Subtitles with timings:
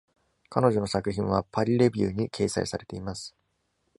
[0.49, 3.35] 彼女の作品は「Paris Review」に掲載されています。